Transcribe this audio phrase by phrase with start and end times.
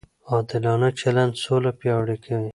[0.31, 2.49] عادلانه چلند سوله پیاوړې کوي.